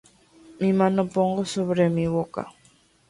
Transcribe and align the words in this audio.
Mi 0.59 0.71
mano 0.79 1.01
pongo 1.13 1.41
sobre 1.53 1.83
mi 1.95 2.05
boca. 2.15 2.43